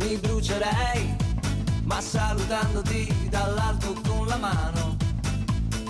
[0.00, 1.14] mi brucerei,
[1.84, 4.96] ma salutandoti dall'alto con la mano.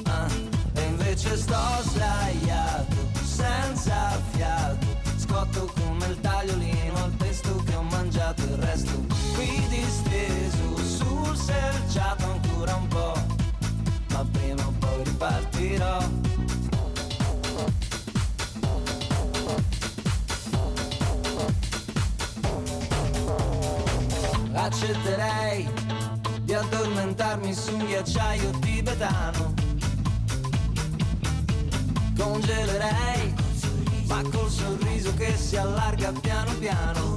[0.05, 0.29] Ah,
[0.75, 8.43] e invece sto sdraiato, senza fiato, scotto come il tagliolino al pesto che ho mangiato
[8.43, 8.93] il resto.
[9.35, 13.15] Qui disteso sul selciato ancora un po',
[14.11, 15.99] ma prima o poi ripartirò.
[24.71, 25.69] accetterei
[26.43, 29.53] di addormentarmi su un ghiacciaio tibetano.
[32.17, 33.35] Congelerei,
[34.07, 37.17] ma col sorriso che si allarga piano piano.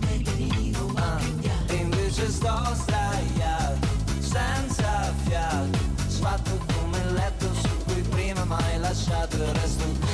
[0.95, 1.19] Ah,
[1.67, 3.87] e invece sto sdraiato,
[4.19, 5.77] senza fiato,
[6.07, 9.83] sbatto come il letto su cui prima mai lasciato il resto.
[9.83, 10.12] qui.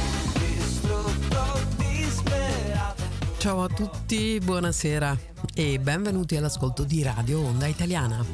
[4.44, 5.18] Buonasera
[5.54, 8.26] e benvenuti all'ascolto di Radio Onda Italiana.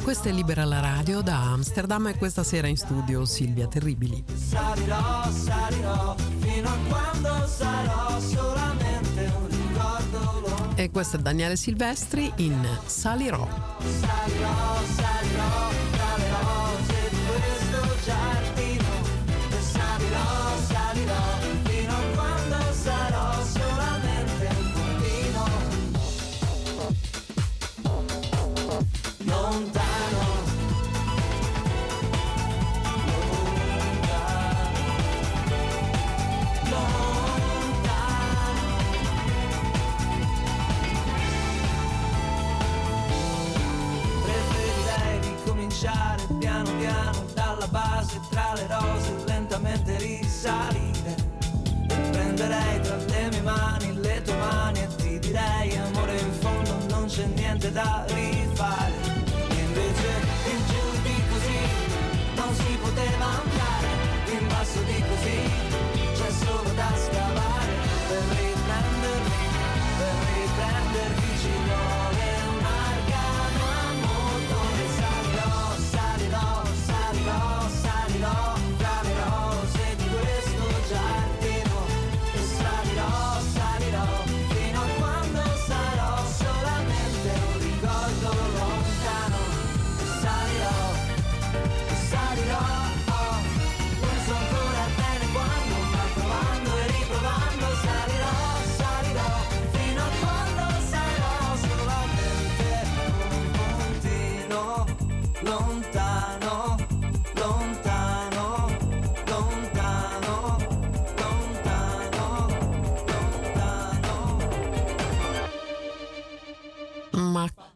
[0.00, 4.22] Questa è Libera la Radio da Amsterdam e questa sera in studio Silvia Terribili.
[4.32, 10.76] Salirò, salirò, fino a quando sarò solamente un ricordo.
[10.76, 13.48] E questo è Daniele Silvestri in Salirò.
[13.80, 18.84] Salirò, salirò, tra le rose di questo giardino.
[19.58, 21.35] Salirò, salirò.
[48.56, 51.14] Le rose lentamente risalire.
[51.88, 56.76] E prenderei tra le mie mani le tue mani e ti direi amore in fondo
[56.88, 58.35] non c'è niente da rifare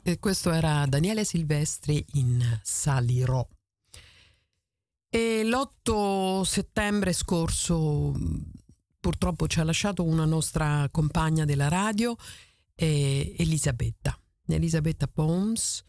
[0.02, 3.46] E questo era Daniele Silvestri in Salirò.
[5.08, 8.14] E l'8 settembre scorso
[9.00, 12.16] purtroppo ci ha lasciato una nostra compagna della radio,
[12.74, 14.16] eh, Elisabetta.
[14.46, 15.84] Elisabetta Poms,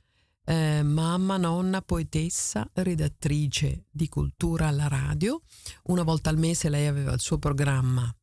[0.46, 5.42] eh, mamma, nonna, poetessa, redattrice di cultura alla radio.
[5.84, 8.14] Una volta al mese lei aveva il suo programma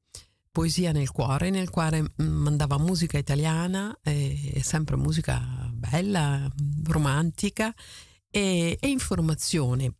[0.58, 6.52] Poesia nel cuore, nel quale mm, mandava musica italiana, eh, sempre musica bella,
[6.82, 7.72] romantica
[8.28, 9.94] e, e informazione.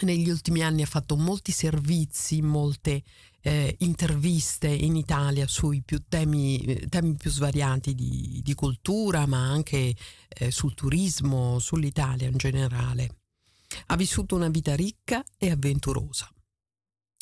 [0.00, 3.02] negli ultimi anni ha fatto molti servizi, molte
[3.42, 9.46] eh, interviste in Italia sui più temi, eh, temi più svariati di, di, cultura, ma
[9.50, 9.94] anche
[10.28, 13.18] eh, sul turismo, sull'Italia in generale.
[13.88, 16.32] Ha vissuto una vita ricca e avventurosa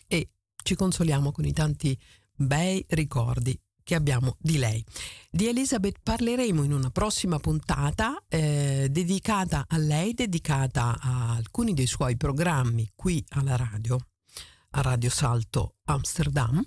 [0.06, 0.28] e
[0.62, 1.98] ci consoliamo con i tanti
[2.38, 4.84] bei ricordi che abbiamo di lei.
[5.30, 11.86] Di Elizabeth parleremo in una prossima puntata eh, dedicata a lei, dedicata a alcuni dei
[11.86, 13.98] suoi programmi qui alla radio,
[14.72, 16.62] a Radio Salto Amsterdam.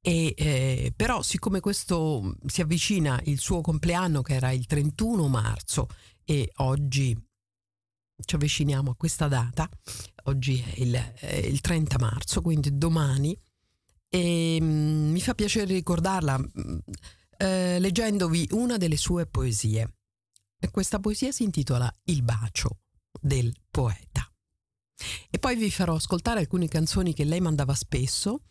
[0.00, 5.88] E, eh, però siccome questo si avvicina il suo compleanno che era il 31 marzo
[6.24, 7.20] e oggi
[8.24, 9.68] ci avviciniamo a questa data,
[10.24, 13.36] oggi è il, è il 30 marzo, quindi domani,
[14.14, 16.78] e mm, mi fa piacere ricordarla mm,
[17.36, 19.96] eh, leggendovi una delle sue poesie.
[20.60, 22.78] E questa poesia si intitola Il bacio
[23.20, 24.30] del poeta.
[25.28, 28.42] E poi vi farò ascoltare alcune canzoni che lei mandava spesso,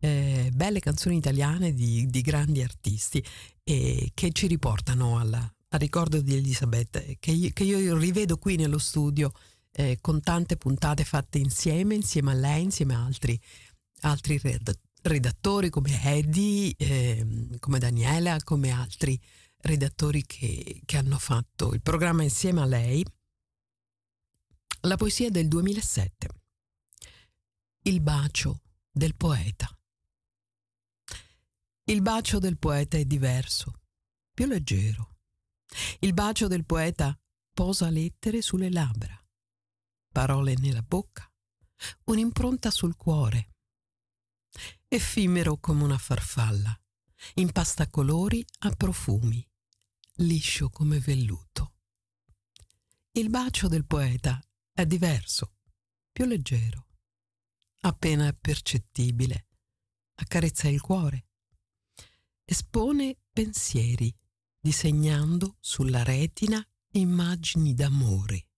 [0.00, 3.24] eh, belle canzoni italiane di, di grandi artisti
[3.62, 5.38] eh, che ci riportano alla,
[5.68, 9.32] al ricordo di Elisabeth, che io, che io rivedo qui nello studio
[9.70, 13.40] eh, con tante puntate fatte insieme, insieme a lei, insieme a altri,
[14.00, 14.40] altri
[15.02, 19.20] redattori come Eddie, eh, come Daniela, come altri
[19.58, 23.04] redattori che, che hanno fatto il programma insieme a lei.
[24.82, 26.28] La poesia del 2007.
[27.82, 29.68] Il bacio del poeta.
[31.84, 33.80] Il bacio del poeta è diverso,
[34.32, 35.16] più leggero.
[36.00, 37.18] Il bacio del poeta
[37.52, 39.20] posa lettere sulle labbra,
[40.12, 41.30] parole nella bocca,
[42.04, 43.51] un'impronta sul cuore
[44.94, 46.78] effimero come una farfalla,
[47.36, 49.42] impasta colori a profumi,
[50.16, 51.76] liscio come velluto.
[53.12, 54.38] Il bacio del poeta
[54.70, 55.54] è diverso,
[56.12, 56.88] più leggero,
[57.80, 59.46] appena percettibile,
[60.16, 61.28] accarezza il cuore,
[62.44, 64.14] espone pensieri,
[64.60, 68.48] disegnando sulla retina immagini d'amore,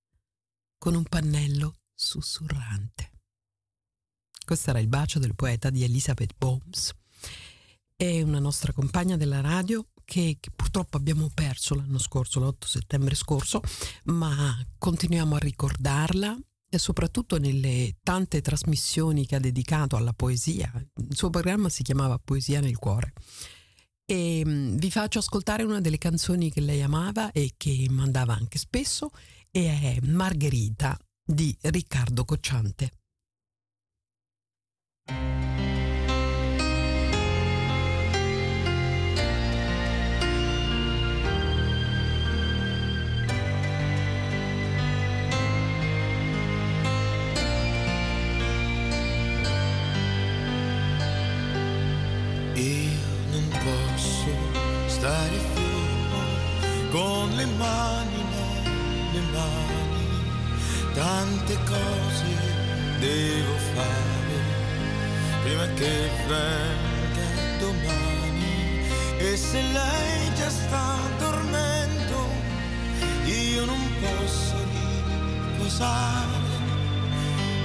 [0.79, 3.14] con un pannello sussurrante.
[4.45, 6.93] Questo era il bacio del poeta di Elizabeth Bohms.
[7.97, 13.15] È una nostra compagna della radio che, che, purtroppo abbiamo perso l'anno scorso, l'8 settembre
[13.15, 13.63] scorso,
[14.05, 16.37] ma continuiamo a ricordarla
[16.69, 20.71] e soprattutto nelle tante trasmissioni che ha dedicato alla poesia.
[20.97, 23.15] Il suo programma si chiamava Poesia nel cuore.
[24.05, 28.59] E mm, vi faccio ascoltare una delle canzoni che lei amava e che mandava anche
[28.59, 29.11] spesso,
[29.51, 32.91] e è Margherita di Riccardo Cocciante.
[32.91, 33.01] Io non posso stare fermo con le
[34.25, 34.94] mani nelle mani,
[60.95, 62.27] tante cose
[63.01, 64.24] devo fare
[65.55, 68.89] prima che venga domani.
[69.19, 72.29] E se lei già sta dormendo
[73.25, 74.55] io non posso
[75.53, 76.43] riposare,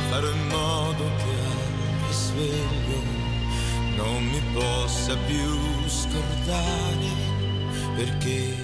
[0.09, 3.01] farò in modo che anche sveglio
[3.95, 7.27] non mi possa più scordare.
[7.95, 8.55] Perché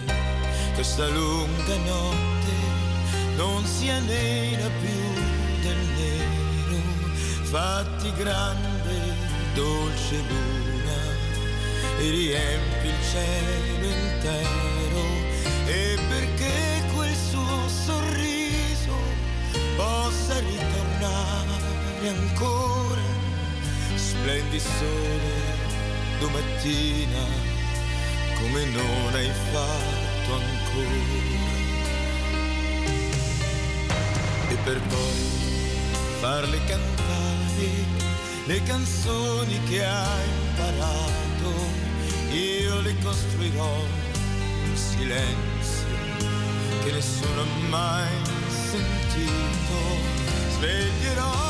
[0.76, 2.54] questa lunga notte
[3.36, 6.82] non sia nera più del nero.
[7.44, 8.75] Fatti grande
[9.56, 11.00] dolce luna
[11.98, 15.04] e riempi il cielo intero
[15.66, 18.96] e perché quel suo sorriso
[19.78, 23.02] possa ritornare ancora
[23.96, 25.34] splendi sole
[26.20, 27.24] domattina
[28.40, 31.64] come non hai fatto ancora.
[34.50, 38.05] E per poi farle cantare
[38.46, 41.52] le canzoni che hai imparato,
[42.32, 45.88] io le costruirò un silenzio
[46.84, 48.10] che nessuno ha mai
[48.50, 49.78] sentito,
[50.58, 51.46] sveglierò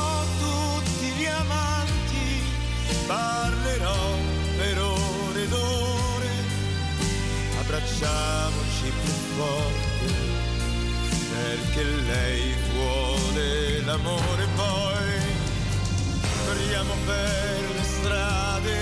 [3.08, 4.18] parlerò
[4.58, 6.30] per ore ed ore,
[7.60, 10.14] abbracciamoci più forte,
[11.32, 14.85] perché lei vuole l'amore poi,
[16.76, 18.78] corriamo per le strade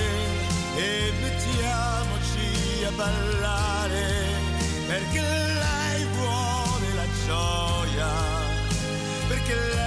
[0.77, 4.25] e mettiamoci a ballare,
[4.87, 8.09] perché lei vuole la gioia,
[9.27, 9.82] perché lei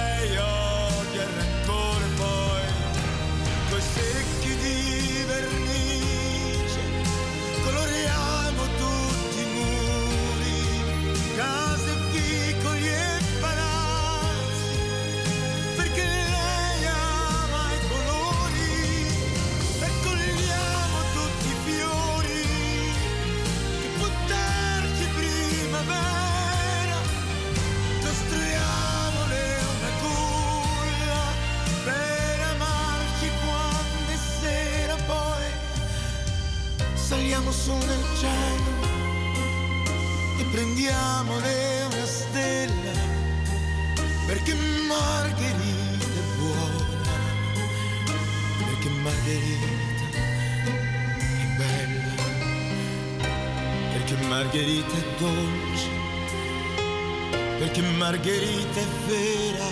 [57.77, 59.65] perché Margherita è vera,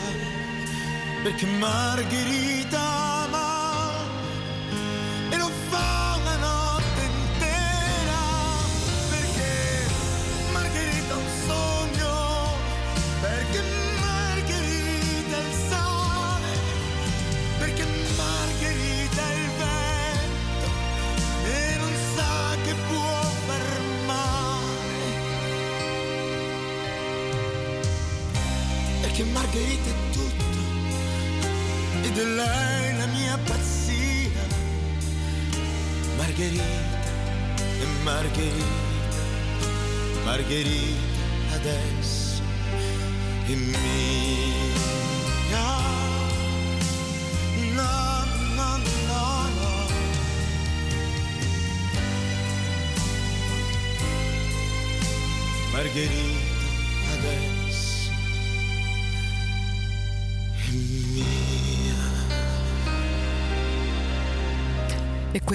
[1.24, 3.05] perché Margherita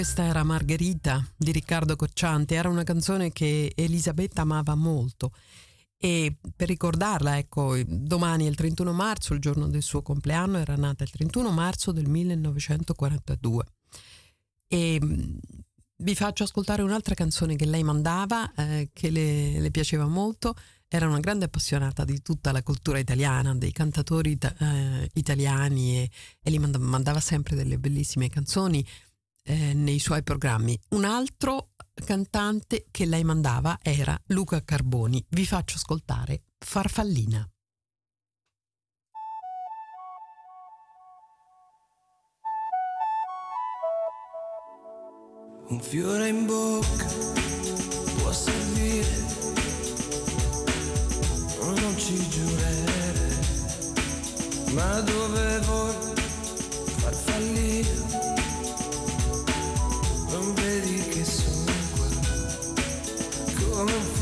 [0.00, 5.30] questa era Margherita di Riccardo Cocciante, era una canzone che Elisabetta amava molto.
[5.98, 10.74] E per ricordarla, ecco, domani è il 31 marzo, il giorno del suo compleanno, era
[10.74, 13.64] nata il 31 marzo del 1942.
[14.68, 15.00] E
[15.96, 20.54] vi faccio ascoltare un'altra canzone che lei mandava, eh, che le, le, piaceva molto.
[20.88, 26.10] Era una grande appassionata di tutta la cultura italiana, dei cantatori eh, italiani e,
[26.42, 28.82] e gli mandava sempre delle bellissime canzoni
[29.42, 30.78] eh, nei suoi programmi.
[30.90, 31.70] Un altro
[32.04, 35.24] cantante che lei mandava era Luca Carboni.
[35.28, 37.48] Vi faccio ascoltare Farfallina.
[45.68, 47.06] Un fiore in bocca
[48.16, 49.24] può servire,
[51.60, 53.38] non ci giurere,
[54.72, 56.09] ma dove vuoi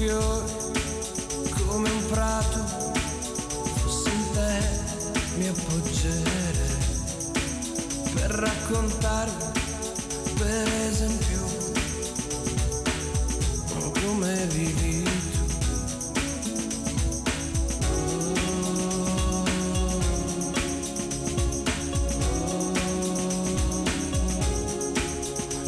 [0.08, 0.46] fiore,
[1.66, 2.58] come un prato,
[3.82, 4.60] fossi in te
[5.36, 6.76] mi appoggerei
[8.14, 9.60] per raccontarvi,
[10.38, 11.46] per esempio,
[14.00, 15.04] come vivi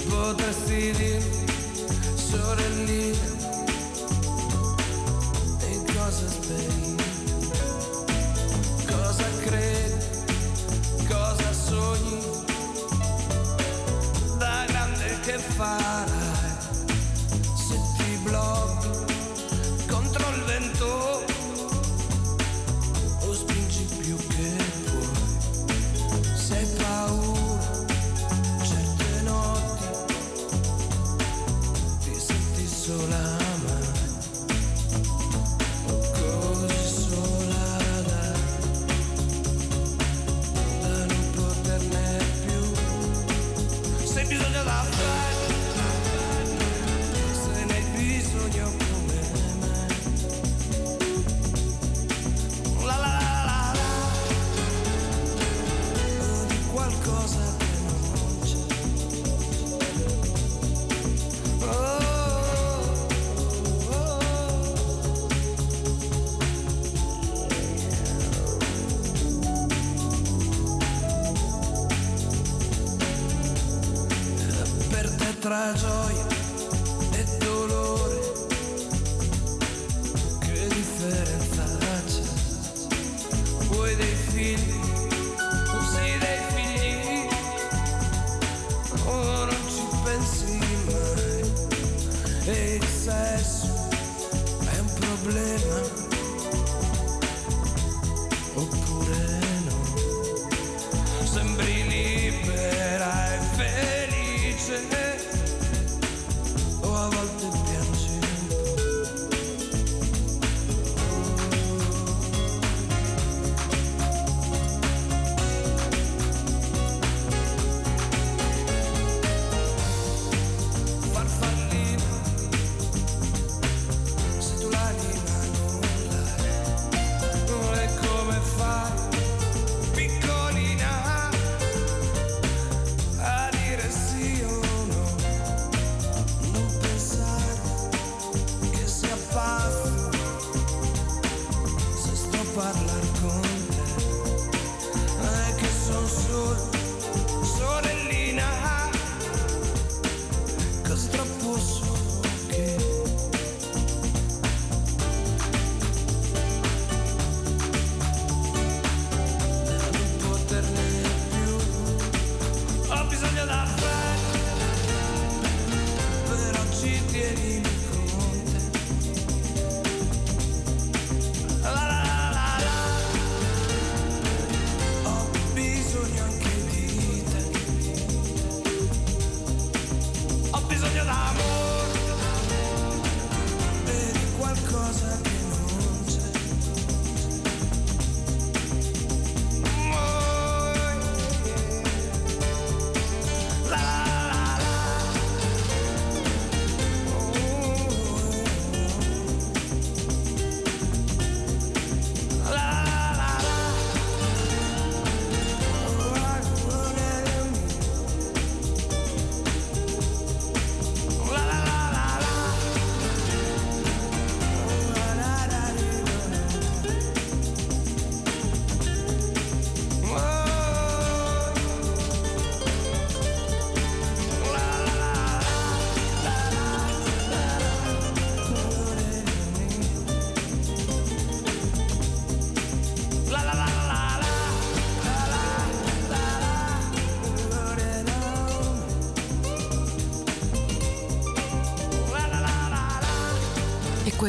[0.09, 1.23] potresti dire
[2.14, 3.29] sorellina
[15.61, 15.89] grande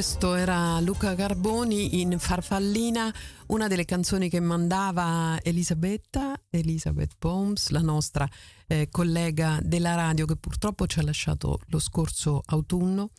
[0.01, 3.13] questo era Luca Carboni in Farfallina,
[3.49, 8.27] una delle canzoni che mandava Elisabetta, Elisabeth Bones, la nostra
[8.65, 13.11] eh, collega della radio che purtroppo ci ha lasciato lo scorso autunno.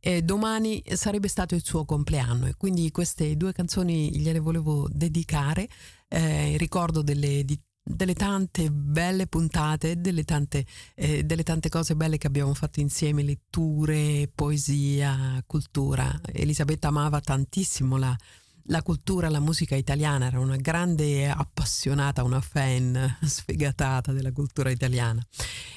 [0.00, 5.68] E domani sarebbe stato il suo compleanno e quindi queste due canzoni gliele volevo dedicare
[6.08, 11.94] eh, in ricordo delle, di delle tante belle puntate, delle tante, eh, delle tante cose
[11.94, 16.20] belle che abbiamo fatto insieme, letture, poesia, cultura.
[16.32, 18.16] Elisabetta amava tantissimo la,
[18.64, 25.24] la cultura, la musica italiana, era una grande appassionata, una fan sfegatata della cultura italiana.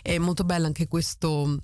[0.02, 1.62] È molto bello anche questo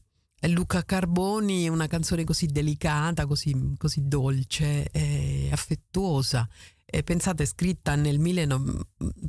[0.50, 6.48] Luca Carboni, una canzone così delicata, così, così dolce, e affettuosa
[6.86, 8.80] eh, pensate, scritta nel 19,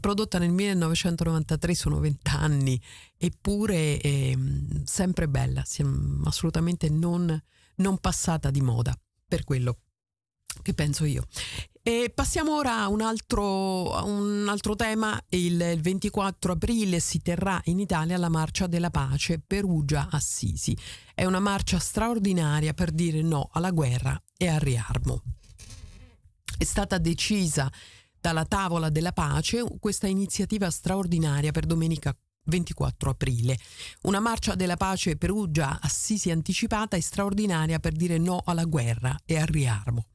[0.00, 2.80] prodotta nel 1993, sono vent'anni,
[3.16, 4.36] eppure è
[4.84, 5.64] sempre bella,
[6.24, 7.42] assolutamente non,
[7.76, 9.78] non passata di moda, per quello
[10.62, 11.26] che penso io.
[11.86, 15.20] E passiamo ora a un altro, a un altro tema.
[15.28, 20.74] Il 24 aprile si terrà in Italia la Marcia della Pace Perugia-Assisi.
[21.14, 25.22] È una marcia straordinaria per dire no alla guerra e al riarmo
[26.56, 27.70] è stata decisa
[28.20, 33.58] dalla tavola della pace questa iniziativa straordinaria per domenica 24 aprile.
[34.02, 39.38] Una marcia della pace Perugia assisi anticipata e straordinaria per dire no alla guerra e
[39.38, 40.06] al riarmo.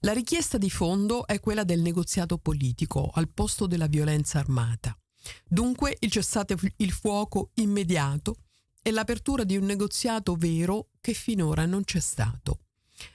[0.00, 4.96] La richiesta di fondo è quella del negoziato politico al posto della violenza armata.
[5.46, 8.36] Dunque il cessate il fuoco immediato
[8.82, 12.63] e l'apertura di un negoziato vero che finora non c'è stato.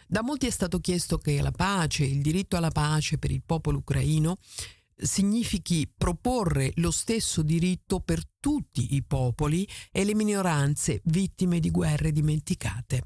[0.08, 3.80] Da molti è stato chiesto che la pace, il diritto alla pace per il popolo
[3.80, 4.38] ucraino,
[4.96, 12.12] significhi proporre lo stesso diritto per tutti i popoli e le minoranze vittime di guerre
[12.12, 13.04] dimenticate.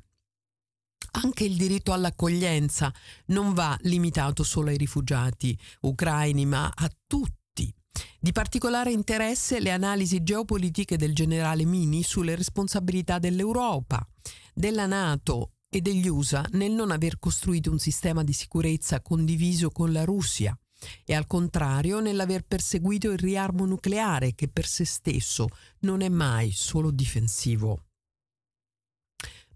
[1.15, 2.91] Anche il diritto all'accoglienza
[3.27, 7.71] non va limitato solo ai rifugiati ucraini, ma a tutti.
[8.19, 14.07] Di particolare interesse le analisi geopolitiche del generale Mini sulle responsabilità dell'Europa,
[14.53, 19.91] della Nato e degli USA nel non aver costruito un sistema di sicurezza condiviso con
[19.91, 20.55] la Russia
[21.03, 25.47] e al contrario nell'aver perseguito il riarmo nucleare che per se stesso
[25.79, 27.85] non è mai solo difensivo.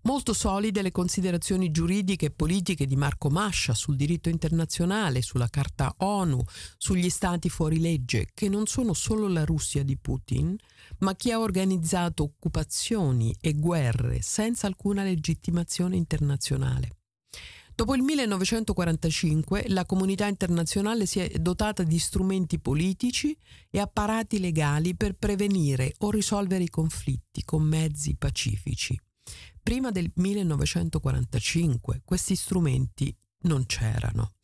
[0.08, 5.94] Molto solide le considerazioni giuridiche e politiche di Marco Mascia sul diritto internazionale, sulla Carta
[5.98, 6.42] ONU,
[6.78, 10.56] sugli stati fuori legge, che non sono solo la Russia di Putin,
[11.00, 16.92] ma chi ha organizzato occupazioni e guerre senza alcuna legittimazione internazionale.
[17.76, 23.38] Dopo il 1945 la comunità internazionale si è dotata di strumenti politici
[23.70, 28.98] e apparati legali per prevenire o risolvere i conflitti con mezzi pacifici.
[29.68, 34.36] Prima del 1945 questi strumenti non c'erano.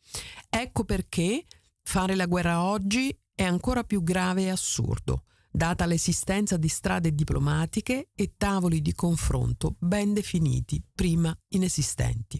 [0.50, 1.46] Ecco perché
[1.80, 8.10] fare la guerra oggi è ancora più grave e assurdo, data l'esistenza di strade diplomatiche
[8.14, 12.38] e tavoli di confronto ben definiti, prima inesistenti.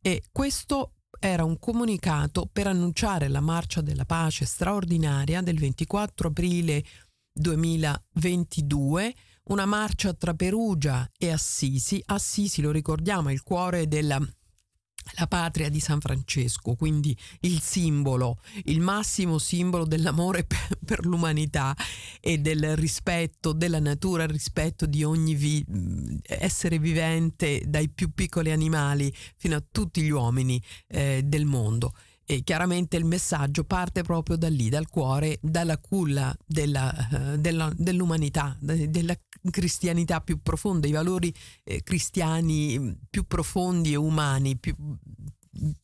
[0.00, 6.84] E questo era un comunicato per annunciare la marcia della pace straordinaria del 24 aprile
[7.32, 12.02] 2022 una marcia tra Perugia e Assisi.
[12.06, 14.20] Assisi, lo ricordiamo, è il cuore della
[15.16, 21.76] la patria di San Francesco, quindi il simbolo, il massimo simbolo dell'amore per, per l'umanità
[22.20, 25.64] e del rispetto della natura, il rispetto di ogni vi-
[26.22, 31.92] essere vivente, dai più piccoli animali fino a tutti gli uomini eh, del mondo.
[32.26, 37.70] E chiaramente il messaggio parte proprio da lì, dal cuore, dalla culla della, uh, della,
[37.76, 39.16] dell'umanità, della
[39.50, 41.32] cristianità più profonda, i valori
[41.64, 44.74] eh, cristiani mm, più profondi e umani, più,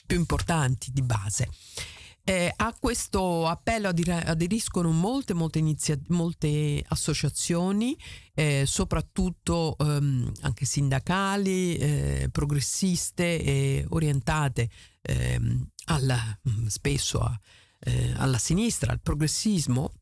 [0.06, 1.48] più importanti di base.
[2.22, 7.96] Eh, a questo appello aderiscono molte, molte, inizia- molte associazioni,
[8.34, 14.68] eh, soprattutto ehm, anche sindacali, eh, progressiste e orientate
[15.02, 17.38] ehm, alla, mm, spesso a,
[17.80, 19.92] eh, alla sinistra, al progressismo,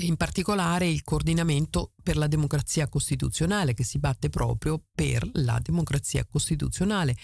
[0.00, 6.24] in particolare il coordinamento per la democrazia costituzionale che si batte proprio per la democrazia
[6.24, 7.16] costituzionale,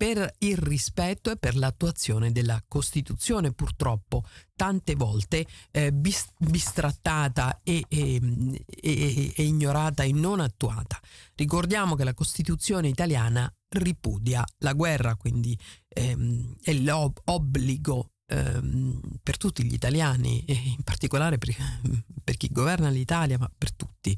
[0.00, 4.24] per il rispetto e per l'attuazione della Costituzione, purtroppo
[4.56, 8.18] tante volte eh, bis- bistrattata e, e,
[8.64, 10.98] e, e, ignorata e non attuata.
[11.34, 19.64] Ricordiamo che la Costituzione italiana ripudia la guerra, quindi ehm, è l'obbligo ehm, per tutti
[19.64, 21.54] gli italiani in particolare per,
[22.24, 24.16] per chi governa l'Italia, ma per tutti,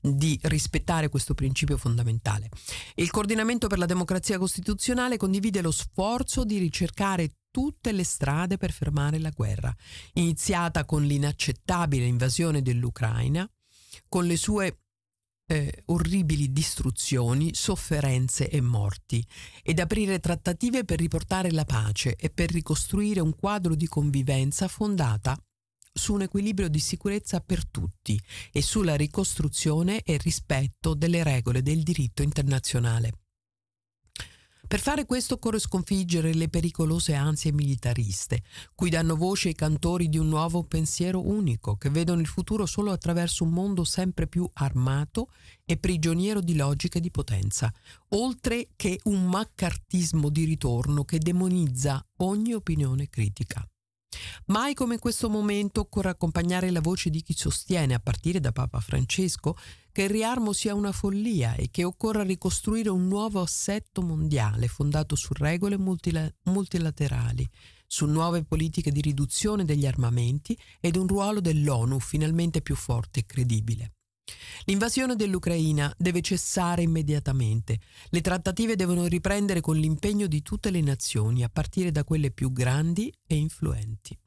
[0.00, 2.48] di rispettare questo principio fondamentale.
[2.94, 8.72] Il coordinamento per la democrazia costituzionale condivide lo sforzo di ricercare tutte le strade per
[8.72, 9.74] fermare la guerra,
[10.14, 13.48] iniziata con l'inaccettabile invasione dell'Ucraina,
[14.08, 14.83] con le sue
[15.46, 19.26] eh, orribili distruzioni, sofferenze e morti,
[19.62, 25.36] ed aprire trattative per riportare la pace e per ricostruire un quadro di convivenza fondata
[25.96, 31.82] su un equilibrio di sicurezza per tutti e sulla ricostruzione e rispetto delle regole del
[31.82, 33.23] diritto internazionale.
[34.66, 38.42] Per fare questo occorre sconfiggere le pericolose ansie militariste,
[38.74, 42.90] cui danno voce i cantori di un nuovo pensiero unico, che vedono il futuro solo
[42.90, 45.28] attraverso un mondo sempre più armato
[45.64, 47.72] e prigioniero di logiche di potenza,
[48.10, 53.66] oltre che un maccartismo di ritorno che demonizza ogni opinione critica.
[54.46, 58.52] Mai come in questo momento occorre accompagnare la voce di chi sostiene, a partire da
[58.52, 59.56] Papa Francesco,
[59.92, 65.14] che il riarmo sia una follia e che occorra ricostruire un nuovo assetto mondiale fondato
[65.14, 67.48] su regole multila- multilaterali,
[67.86, 73.26] su nuove politiche di riduzione degli armamenti ed un ruolo dell'ONU finalmente più forte e
[73.26, 73.92] credibile.
[74.66, 77.80] L'invasione dell'Ucraina deve cessare immediatamente.
[78.08, 82.50] Le trattative devono riprendere con l'impegno di tutte le nazioni, a partire da quelle più
[82.50, 84.18] grandi e influenti.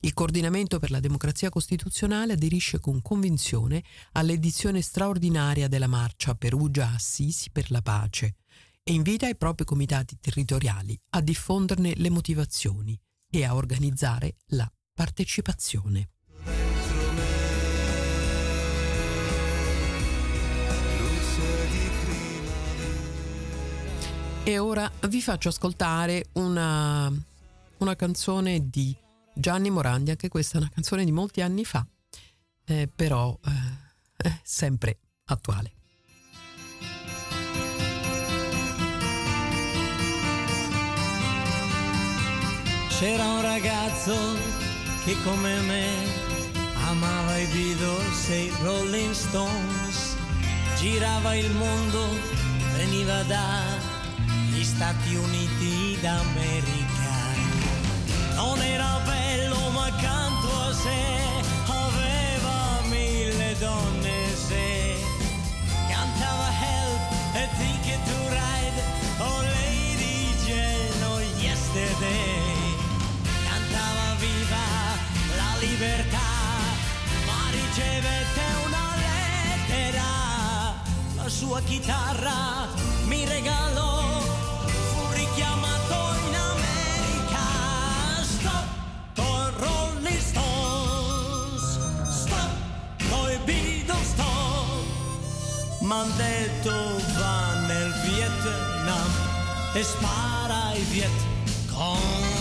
[0.00, 3.82] Il coordinamento per la democrazia costituzionale aderisce con convinzione
[4.12, 8.36] all'edizione straordinaria della marcia Perugia-Assisi per la pace
[8.82, 12.98] e invita i propri comitati territoriali a diffonderne le motivazioni
[13.30, 16.10] e a organizzare la partecipazione.
[24.48, 27.12] E ora vi faccio ascoltare una,
[27.76, 28.96] una canzone di
[29.34, 31.86] Gianni Morandi, anche questa è una canzone di molti anni fa,
[32.64, 35.72] eh, però eh, sempre attuale.
[42.98, 44.16] C'era un ragazzo
[45.04, 45.92] che come me
[46.86, 50.16] amava i Beatles e i Rolling Stones,
[50.78, 52.16] girava il mondo,
[52.78, 53.77] veniva da
[54.58, 57.14] gli Stati Uniti d'America.
[58.34, 61.00] Non era bello ma accanto a sé
[61.66, 64.96] aveva mille donne se
[65.88, 67.00] cantava Help
[67.34, 68.82] e Ticket to Ride
[69.18, 70.34] oh Lady
[71.04, 72.74] oh Yesterday
[73.46, 74.66] cantava viva
[75.36, 76.30] la libertà
[77.26, 80.02] ma ricevette una lettera
[81.14, 82.66] la sua chitarra
[83.06, 84.17] mi regalò
[95.88, 96.70] m'han detto
[97.18, 99.10] va nel Vietnam
[99.72, 101.10] e spara ai Viet
[101.72, 102.36] Cong.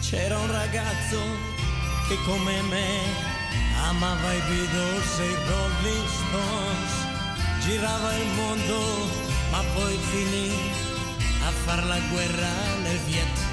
[0.00, 1.20] C'era un ragazzo
[2.08, 3.25] che come me
[3.88, 6.92] amava i Beatles e i Rolling Stones,
[7.64, 8.80] girava il mondo
[9.50, 10.50] ma poi finì
[11.46, 13.46] a far la guerra nel Vietnam.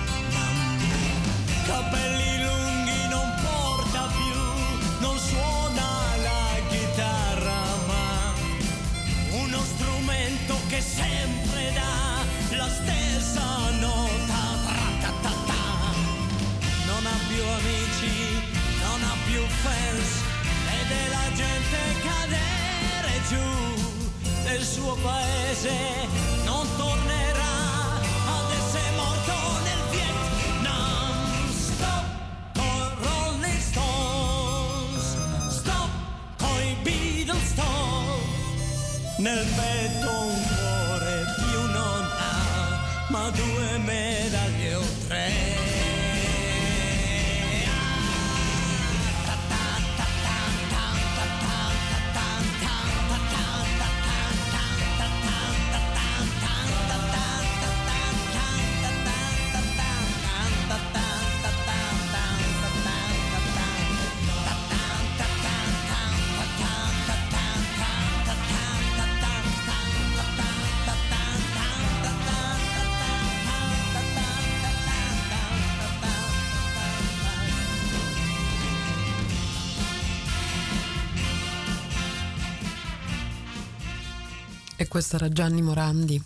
[84.93, 86.23] Questo era Gianni Morandi.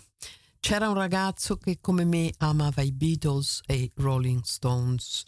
[0.60, 5.24] C'era un ragazzo che come me amava i Beatles e i Rolling Stones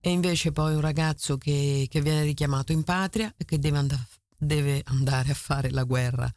[0.00, 4.06] e invece poi un ragazzo che, che viene richiamato in patria e che deve, and-
[4.36, 6.28] deve, andare a fare la guerra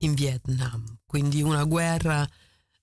[0.00, 0.98] in Vietnam.
[1.06, 2.28] Quindi una guerra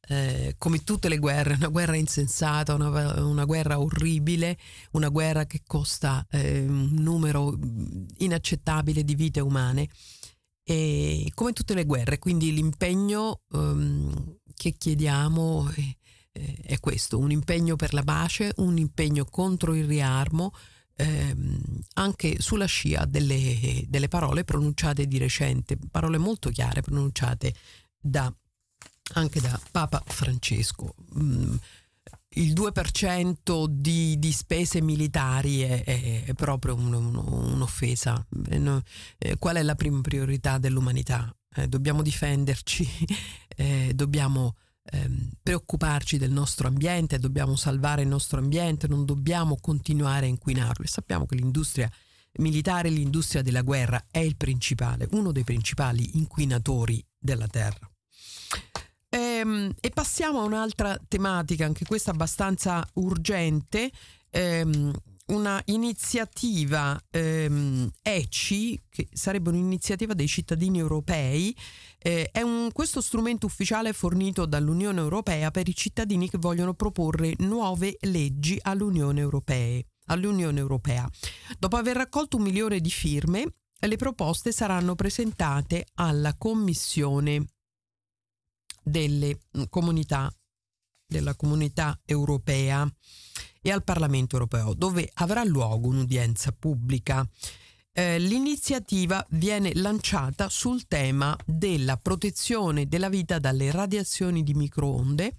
[0.08, 4.58] eh, come tutte le guerre, una guerra insensata, una, una guerra orribile,
[4.94, 7.60] una guerra che costa eh, un numero
[8.18, 9.88] inaccettabile di vite umane
[10.68, 15.96] e come tutte le guerre, quindi l'impegno um, che chiediamo è,
[16.64, 20.54] è, questo, un impegno per la pace, un impegno contro il riarmo,
[20.96, 27.54] ehm, anche sulla scia delle, delle, parole pronunciate di recente, parole molto chiare pronunciate
[28.00, 28.34] da,
[29.14, 30.96] anche da Papa Francesco.
[32.38, 38.26] Il 2% di, di, spese militari è, è, è proprio un, un, un'offesa.
[39.18, 41.34] Eh, qual è la prima priorità dell'umanità?
[41.56, 42.88] Eh, dobbiamo difenderci,
[43.56, 50.26] eh, dobbiamo ehm, preoccuparci del nostro ambiente, dobbiamo salvare il nostro ambiente, non dobbiamo continuare
[50.26, 50.84] a inquinarlo.
[50.84, 51.90] E sappiamo che l'industria
[52.40, 57.90] militare, l'industria della guerra è il principale, uno dei principali inquinatori della terra.
[59.40, 63.92] Ehm, e passiamo a un'altra tematica, anche questa abbastanza urgente.
[64.30, 64.92] Ehm,
[65.28, 71.56] una iniziativa ehm, ECI, che sarebbe un'iniziativa dei cittadini europei,
[71.98, 77.34] eh, è un, questo strumento ufficiale fornito dall'Unione Europea per i cittadini che vogliono proporre
[77.40, 79.82] nuove leggi all'Unione Europea.
[80.08, 81.10] All'Unione Europea.
[81.58, 83.48] Dopo aver raccolto un milione di firme,
[83.80, 87.46] le proposte saranno presentate alla Commissione
[88.86, 90.32] delle mm, comunità,
[91.08, 92.88] della comunità europea
[93.62, 97.28] e al Parlamento europeo, dove avrà luogo un'udienza pubblica.
[97.92, 105.36] Eh, l'iniziativa viene lanciata sul tema della protezione della vita dalle radiazioni di microonde,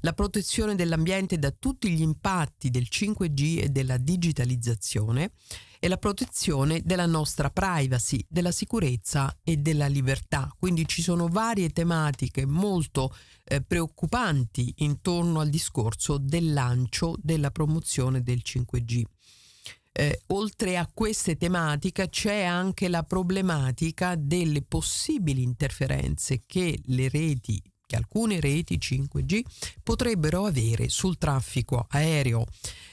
[0.00, 5.32] la protezione dell'ambiente da tutti gli impatti del 5G e della digitalizzazione,
[5.78, 10.52] e la protezione della nostra privacy, della sicurezza e della libertà.
[10.58, 18.22] Quindi ci sono varie tematiche molto eh, preoccupanti intorno al discorso del lancio della promozione
[18.22, 19.02] del 5G.
[19.92, 27.62] Eh, oltre a queste tematiche c'è anche la problematica delle possibili interferenze che le reti
[27.86, 29.40] che alcune reti 5G
[29.82, 32.44] potrebbero avere sul traffico aereo.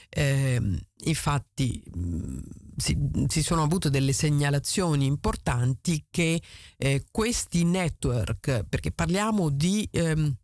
[0.08, 0.60] Eh,
[1.06, 1.82] infatti
[2.76, 6.40] si, si, sono avute delle segnalazioni importanti che
[6.76, 10.36] eh, questi network, perché parliamo di, ehm,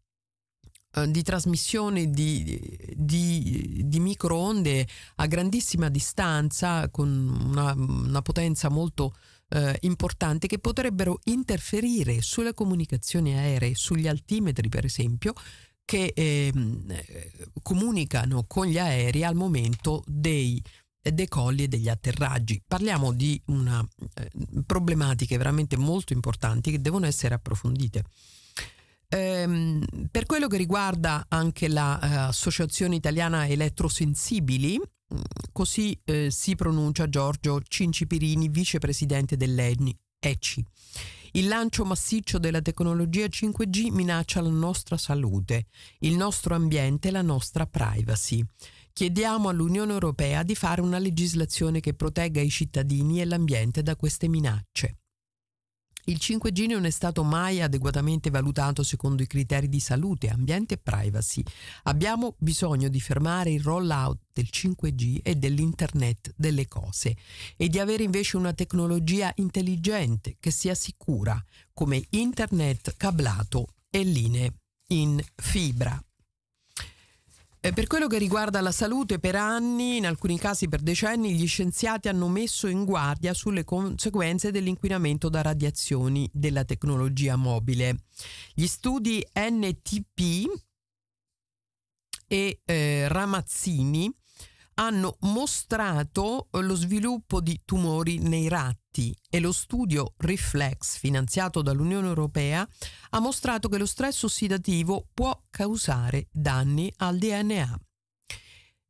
[0.92, 2.60] eh, di trasmissione di,
[2.96, 9.14] di, di, microonde a grandissima distanza, con una, una potenza molto
[9.50, 15.32] eh, importante, che potrebbero interferire sulle comunicazioni aeree, sugli altimetri per esempio,
[15.84, 17.32] che ehm, eh,
[17.62, 20.62] comunicano con gli aerei al momento dei
[21.02, 22.62] decolli e degli atterraggi.
[22.66, 23.84] Parliamo di una
[24.14, 24.30] eh,
[24.64, 28.04] problematiche veramente molto importanti che devono essere approfondite.
[29.08, 34.80] Ehm, per quello che riguarda anche l'Associazione eh, Italiana Elettrosensibili,
[35.52, 40.64] così eh, si pronuncia Giorgio Cincipirini, vicepresidente dell'ENI, ECI.
[41.32, 45.66] Il lancio massiccio della tecnologia 5G minaccia la nostra salute,
[46.00, 48.44] il nostro ambiente e la nostra privacy.
[48.92, 54.28] Chiediamo all'Unione Europea di fare una legislazione che protegga i cittadini e l'ambiente da queste
[54.28, 54.99] minacce.
[56.10, 60.78] Il 5G non è stato mai adeguatamente valutato secondo i criteri di salute, ambiente e
[60.78, 61.40] privacy.
[61.84, 67.16] Abbiamo bisogno di fermare il rollout del 5G e dell'Internet delle cose
[67.56, 71.40] e di avere invece una tecnologia intelligente che sia sicura,
[71.72, 74.54] come Internet cablato e linee
[74.88, 76.02] in fibra.
[77.62, 81.46] Eh, per quello che riguarda la salute, per anni, in alcuni casi per decenni, gli
[81.46, 88.04] scienziati hanno messo in guardia sulle conseguenze dell'inquinamento da radiazioni della tecnologia mobile.
[88.54, 90.62] Gli studi NTP
[92.26, 94.10] e eh, Ramazzini
[94.80, 102.66] hanno mostrato lo sviluppo di tumori nei ratti e lo studio Reflex, finanziato dall'Unione Europea,
[103.10, 107.78] ha mostrato che lo stress ossidativo può causare danni al DNA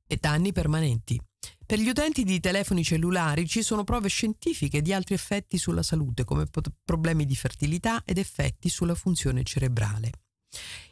[0.06, 1.20] e danni permanenti.
[1.66, 6.22] Per gli utenti di telefoni cellulari ci sono prove scientifiche di altri effetti sulla salute,
[6.22, 6.46] come
[6.84, 10.10] problemi di fertilità ed effetti sulla funzione cerebrale.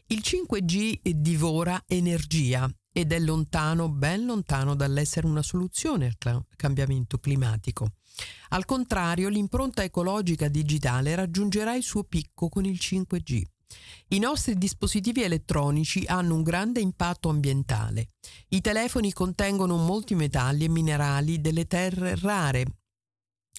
[0.07, 7.19] Il 5G divora energia ed è lontano, ben lontano dall'essere una soluzione al cl- cambiamento
[7.19, 7.93] climatico.
[8.49, 13.43] Al contrario, l'impronta ecologica digitale raggiungerà il suo picco con il 5G.
[14.09, 18.09] I nostri dispositivi elettronici hanno un grande impatto ambientale.
[18.49, 22.78] I telefoni contengono molti metalli e minerali delle terre rare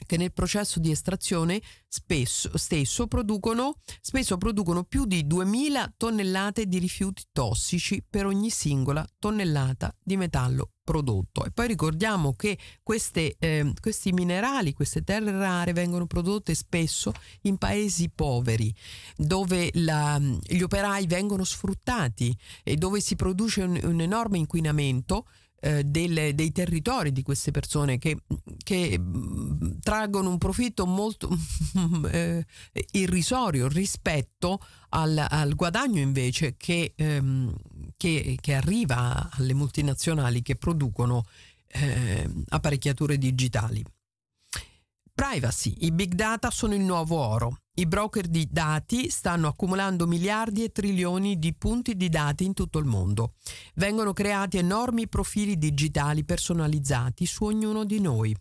[0.05, 6.77] che nel processo di estrazione spesso, stesso producono, spesso producono più di 2000 tonnellate di
[6.77, 11.45] rifiuti tossici per ogni singola tonnellata di metallo prodotto.
[11.45, 17.57] E poi ricordiamo che queste, eh, questi minerali, queste terre rare vengono prodotte spesso in
[17.57, 18.73] paesi poveri,
[19.15, 25.27] dove la, gli operai vengono sfruttati e dove si produce un, un enorme inquinamento
[25.61, 28.17] eh, delle, dei territori di queste persone che,
[28.63, 31.29] che mm, traggono un profitto molto
[32.11, 32.45] eh,
[32.91, 37.53] irrisorio rispetto al, al, guadagno invece che, ehm,
[37.97, 41.25] che, che, arriva alle multinazionali che producono
[41.67, 43.83] eh, apparecchiature digitali.
[45.13, 45.75] Privacy.
[45.79, 47.63] I big data sono il nuovo oro.
[47.79, 52.77] I broker di dati stanno accumulando miliardi e trilioni di punti di dati in tutto
[52.77, 53.35] il mondo.
[53.75, 58.35] Vengono creati enormi profili digitali personalizzati su ognuno di noi.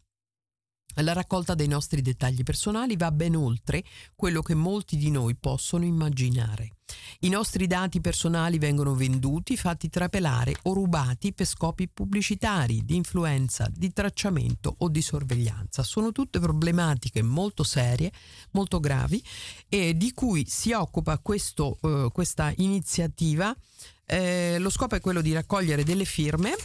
[1.02, 3.84] La raccolta dei nostri dettagli personali va ben oltre
[4.16, 6.72] quello che molti di noi possono immaginare.
[7.20, 13.68] I nostri dati personali vengono venduti, fatti trapelare o rubati per scopi pubblicitari, di influenza,
[13.72, 15.82] di tracciamento o di sorveglianza.
[15.82, 18.12] Sono tutte problematiche molto serie,
[18.52, 19.22] molto gravi
[19.68, 23.54] e di cui si occupa questo, eh, questa iniziativa.
[24.04, 26.56] Eh, lo scopo è quello di raccogliere delle firme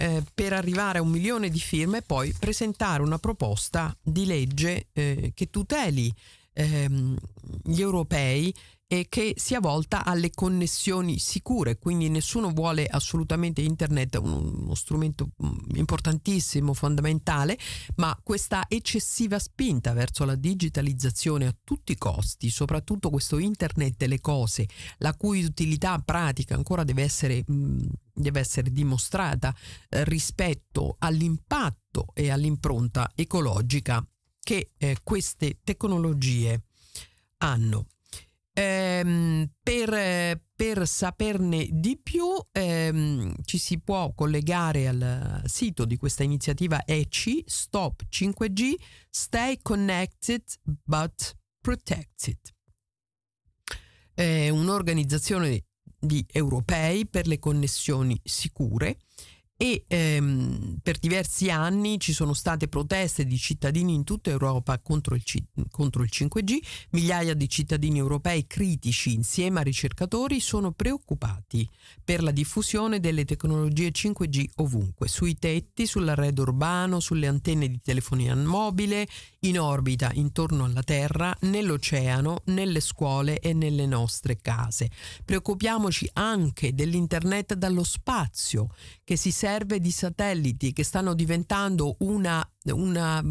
[0.00, 4.86] eh, per arrivare a un milione di firme e poi presentare una proposta di legge
[4.92, 6.14] eh, che tuteli
[6.52, 7.16] ehm,
[7.64, 8.54] gli europei
[8.90, 15.76] e che sia volta alle connessioni sicure, quindi nessuno vuole assolutamente internet, uno strumento mm,
[15.76, 17.58] importantissimo, fondamentale,
[17.96, 24.22] ma questa eccessiva spinta verso la digitalizzazione a tutti i costi, soprattutto questo internet delle
[24.22, 24.66] cose,
[24.98, 27.80] la cui utilità pratica ancora deve essere, mm,
[28.14, 29.54] deve essere dimostrata
[29.90, 34.02] eh, rispetto all'impatto e all'impronta ecologica
[34.42, 36.62] che eh, queste tecnologie
[37.40, 37.84] hanno.
[38.58, 46.24] Ehm, per, per, saperne di più ehm, ci si può collegare al sito di questa
[46.24, 48.74] iniziativa ECI, Stop 5G,
[49.08, 50.42] Stay Connected
[50.82, 52.38] but Protected.
[54.12, 58.98] È un'organizzazione di europei per le connessioni sicure
[59.60, 65.16] e ehm, per diversi anni ci sono state proteste di cittadini in tutta Europa contro
[65.16, 65.42] il, C-
[65.72, 66.58] contro il 5G,
[66.90, 71.68] migliaia di cittadini europei critici insieme a ricercatori sono preoccupati
[72.04, 78.36] per la diffusione delle tecnologie 5G ovunque, sui tetti, sull'arredo urbano, sulle antenne di telefonia
[78.36, 79.08] mobile,
[79.40, 84.90] in orbita intorno alla Terra, nell'oceano, nelle scuole e nelle nostre case.
[85.24, 88.68] Preoccupiamoci anche dell'internet dallo spazio
[89.04, 93.22] che si serve di satelliti che stanno diventando una, una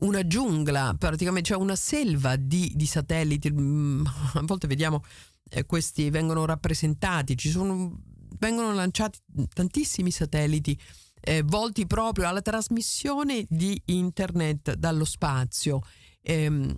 [0.00, 3.50] una giungla, praticamente, cioè una selva di, di satelliti.
[3.50, 4.04] Mm,
[4.34, 5.02] a volte vediamo
[5.50, 7.98] eh, questi vengono rappresentati, ci sono,
[8.38, 9.18] vengono lanciati
[9.52, 10.78] tantissimi satelliti
[11.28, 15.80] eh, volti proprio alla trasmissione di internet dallo spazio.
[16.22, 16.74] Ehm,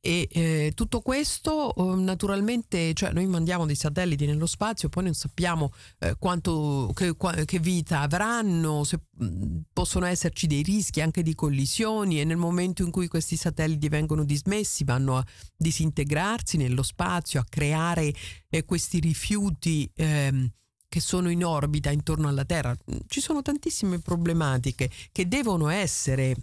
[0.00, 5.14] e eh, tutto questo eh, naturalmente, cioè noi mandiamo dei satelliti nello spazio, poi non
[5.14, 7.14] sappiamo eh, quanto, che,
[7.44, 12.82] che, vita avranno, se mh, possono esserci dei rischi anche di collisioni e nel momento
[12.82, 15.26] in cui questi satelliti vengono dismessi vanno a
[15.56, 18.12] disintegrarsi nello spazio, a creare
[18.48, 20.50] eh, questi rifiuti ehm,
[20.88, 22.76] che sono in orbita intorno alla Terra.
[23.06, 26.36] Ci sono tantissime problematiche che devono essere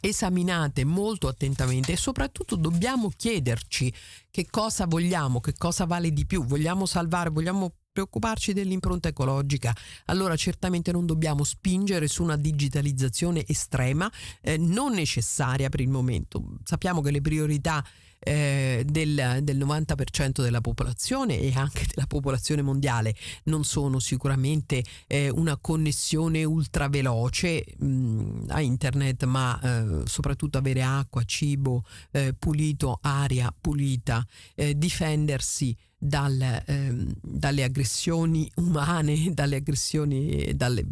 [0.00, 3.92] esaminate molto attentamente e soprattutto dobbiamo chiederci
[4.30, 9.74] che cosa vogliamo, che cosa vale di più, vogliamo salvare, vogliamo preoccuparci dell'impronta ecologica,
[10.06, 14.10] allora certamente non dobbiamo spingere su una digitalizzazione estrema,
[14.40, 16.58] eh, non necessaria per il momento.
[16.64, 17.84] Sappiamo che le priorità
[18.20, 23.14] eh, del, del 90% della popolazione e anche della popolazione mondiale
[23.44, 30.58] non sono sicuramente eh, una connessione ultra veloce mh, mm, a internet, ma eh, soprattutto
[30.58, 39.56] avere acqua, cibo eh, pulito, aria pulita, eh, difendersi dal, ehm, dalle aggressioni umane, dalle
[39.56, 40.86] aggressioni, dalle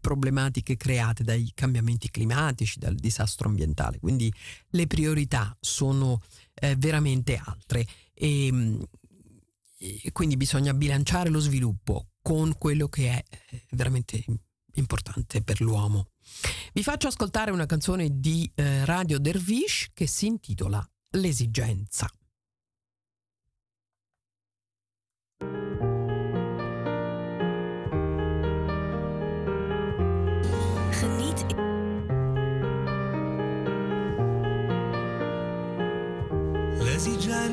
[0.00, 3.98] problematiche create dai cambiamenti climatici, dal disastro ambientale.
[3.98, 4.32] Quindi
[4.70, 6.20] le priorità sono
[6.60, 7.86] eh, veramente altre.
[8.14, 8.78] E,
[9.78, 14.24] e quindi bisogna bilanciare lo sviluppo con quello che è eh, veramente
[14.74, 16.10] importante per l'uomo.
[16.72, 22.10] Vi faccio ascoltare una canzone di eh, Radio Dervish che si intitola L'esigenza.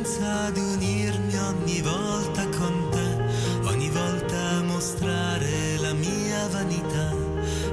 [0.03, 7.09] L'esigenza di unirmi ogni volta con te, ogni volta mostrare la mia vanità,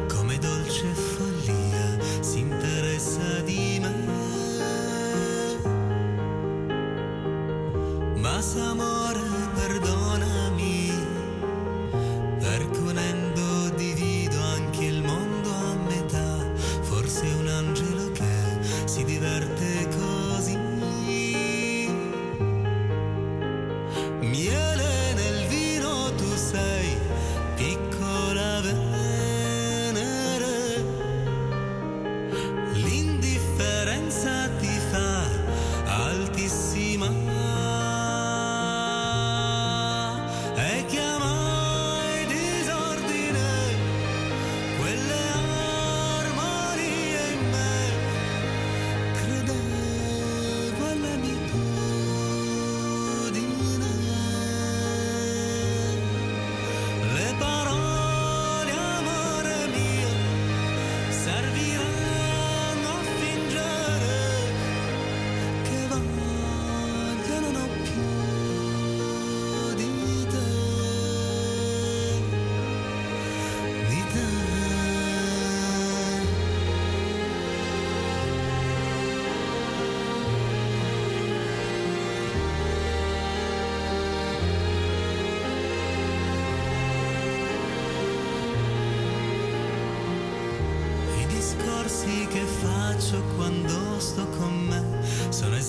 [0.07, 3.95] come dolce follia si interessa di me.
[8.15, 9.30] Ma s'amore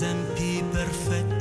[0.02, 1.31] esempi perfetti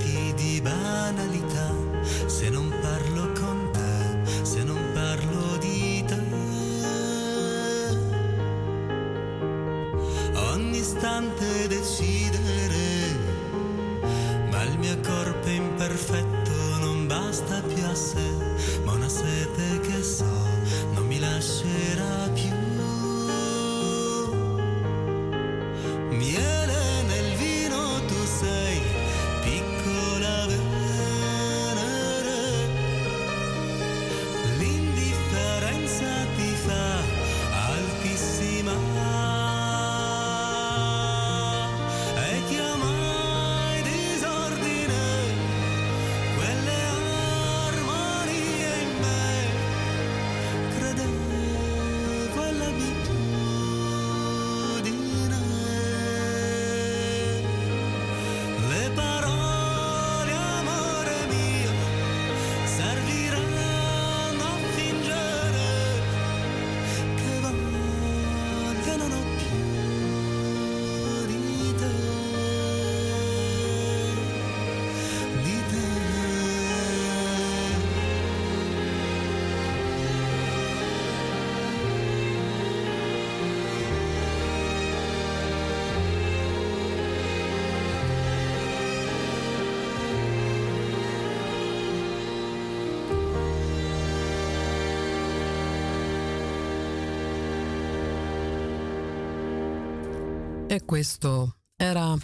[100.71, 102.15] E questo era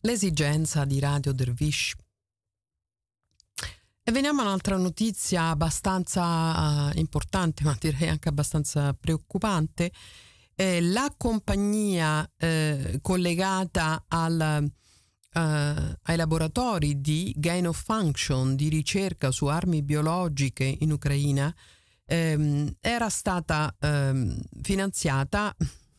[0.00, 1.94] l'esigenza di Radio Dervish.
[4.02, 9.92] E veniamo a un'altra notizia abbastanza eh, importante, ma direi anche abbastanza preoccupante.
[10.56, 14.40] Eh, la compagnia eh, collegata al,
[15.32, 15.40] eh,
[16.02, 21.54] ai laboratori di gain of function, di ricerca su armi biologiche in Ucraina,
[22.06, 25.54] ehm, era stata ehm, finanziata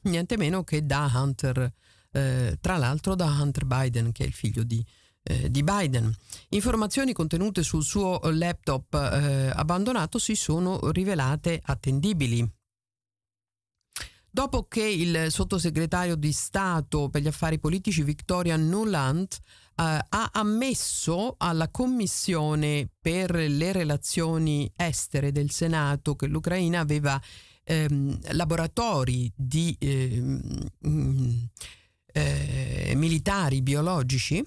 [0.05, 1.71] niente meno che da Hunter,
[2.15, 4.83] eh, tra l'altro da Hunter Biden, che è il figlio di,
[5.23, 6.13] eh, di Biden.
[6.49, 12.49] Informazioni contenute sul suo laptop eh, abbandonato si sono rivelate attendibili.
[14.29, 19.37] Dopo che il sottosegretario di Stato per gli affari politici Victoria Nuland eh,
[19.75, 27.21] ha ammesso alla Commissione per le relazioni estere del Senato che l'Ucraina aveva
[27.63, 31.29] ehm, laboratori di ehm, mm,
[32.15, 34.43] eh, militari biologici,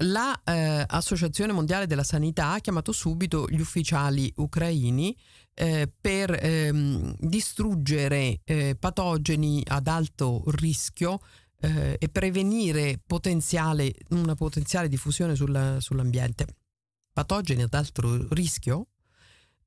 [0.00, 5.16] L'Associazione eh, Mondiale della Sanità ha chiamato subito gli ufficiali ucraini
[5.54, 11.18] eh, per ehm, distruggere eh, patogeni ad alto rischio
[11.60, 16.46] eh, e prevenire potenziale, una potenziale diffusione sulla, sull'ambiente.
[17.12, 18.86] Patogeni ad alto rischio?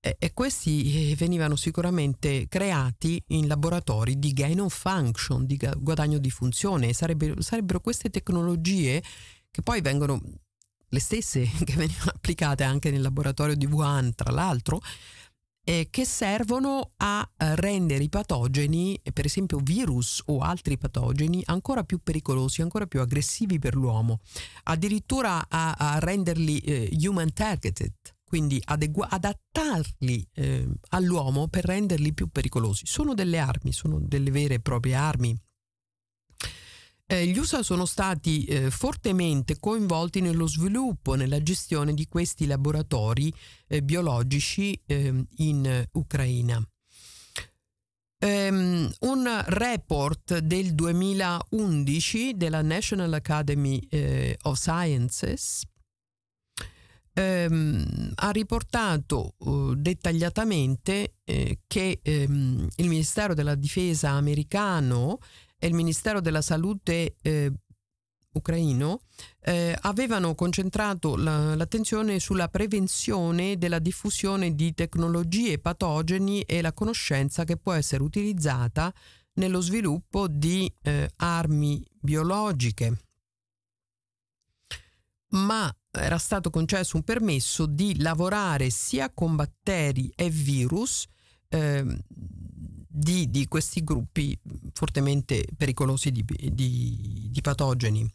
[0.04, 6.32] E, questi eh, venivano sicuramente creati in laboratori di gain of function, di guadagno di
[6.32, 6.92] funzione.
[6.92, 9.04] Sarebbero, sarebbero queste tecnologie
[9.52, 10.20] che poi vengono
[10.90, 14.82] le stesse che venivano applicate anche nel laboratorio di Wuhan, tra l'altro,
[15.64, 21.84] eh, che servono a eh, rendere i patogeni, per esempio virus o altri patogeni, ancora
[21.84, 24.22] più pericolosi, ancora più aggressivi per l'uomo,
[24.64, 27.94] addirittura a, a renderli eh, human targeted,
[28.32, 32.86] quindi adegu- adattarli eh, all'uomo per renderli più pericolosi.
[32.86, 35.38] Sono delle armi, sono delle vere e proprie armi
[37.12, 43.34] eh, gli USA sono stati eh, fortemente coinvolti nello sviluppo, nella gestione di questi laboratori
[43.68, 46.66] eh, biologici ehm, in Ucraina.
[48.24, 55.64] Um, un report del 2011 della National Academy eh, of Sciences
[57.14, 65.20] um, ha riportato uh, dettagliatamente eh, che um, il Ministero della Difesa americano
[65.58, 67.52] e il Ministero della Salute eh,
[68.34, 69.02] ucraino
[69.42, 77.44] eh, avevano concentrato la, l'attenzione sulla prevenzione della diffusione di tecnologie patogeni e la conoscenza
[77.44, 78.94] che può essere utilizzata
[79.34, 83.06] nello sviluppo di eh, armi biologiche.
[85.30, 91.06] Ma era stato concesso un permesso di lavorare sia con batteri e virus
[91.50, 94.38] eh, di, di questi gruppi
[94.74, 98.10] fortemente pericolosi di, di, di, patogeni.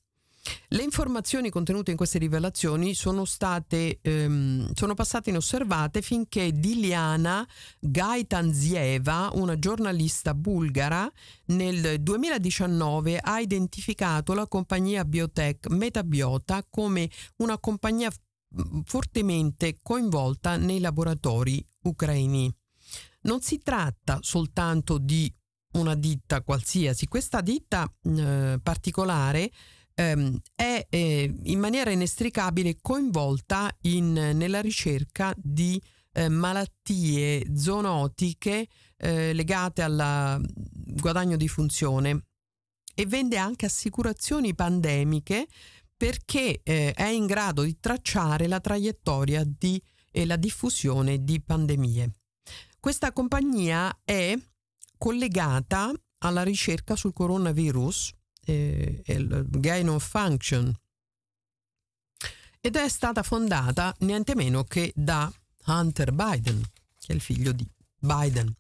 [0.69, 7.47] Le informazioni contenute in queste rivelazioni sono state ehm, sono passate inosservate finché Diliana
[7.79, 11.11] Gaitanzieva, una giornalista bulgara,
[11.47, 18.11] nel 2019 ha identificato la compagnia biotech Metabiota come una compagnia
[18.85, 22.53] fortemente coinvolta nei laboratori ucraini.
[23.23, 25.33] Non si tratta soltanto di
[25.73, 29.51] una ditta qualsiasi, questa ditta eh, particolare
[29.97, 35.81] ehm, è eh, in maniera inestricabile coinvolta in, nella ricerca di
[36.13, 38.69] eh, malattie zoonotiche
[38.99, 42.27] eh, legate al guadagno di funzione
[42.95, 45.49] e vende anche assicurazioni pandemiche
[45.97, 52.11] perché eh, è in grado di tracciare la traiettoria di, e la diffusione di pandemie.
[52.79, 54.35] Questa compagnia è
[54.99, 58.16] collegata alla ricerca sul coronavirus,
[58.47, 60.75] eh, il gain of function,
[62.61, 65.31] ed è stata fondata niente meno che da
[65.67, 66.63] Hunter Biden,
[66.99, 67.67] che è il figlio di
[67.99, 68.53] Biden.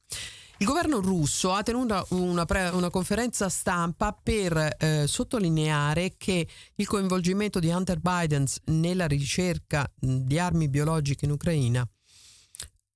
[0.58, 6.86] Il governo russo ha tenuto una, pre- una conferenza stampa per eh, sottolineare che il
[6.86, 11.86] coinvolgimento di Hunter Biden nella ricerca di armi biologiche in Ucraina